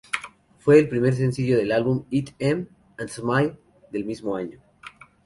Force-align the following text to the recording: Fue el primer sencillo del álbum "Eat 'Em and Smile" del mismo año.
Fue 0.57 0.79
el 0.79 0.89
primer 0.89 1.13
sencillo 1.13 1.57
del 1.57 1.71
álbum 1.71 2.05
"Eat 2.09 2.29
'Em 2.39 2.67
and 2.97 3.07
Smile" 3.07 3.59
del 3.91 4.03
mismo 4.03 4.35
año. 4.35 4.59